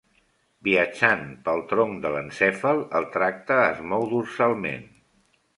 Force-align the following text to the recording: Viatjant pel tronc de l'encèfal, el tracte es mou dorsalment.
Viatjant 0.67 1.21
pel 1.49 1.61
tronc 1.73 2.01
de 2.07 2.11
l'encèfal, 2.17 2.83
el 3.01 3.07
tracte 3.19 3.61
es 3.67 3.85
mou 3.93 4.11
dorsalment. 4.15 4.91